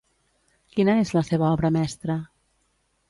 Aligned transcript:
Quina 0.77 0.95
és 1.01 1.11
la 1.17 1.23
seva 1.27 1.49
obra 1.57 1.71
mestra? 1.77 2.17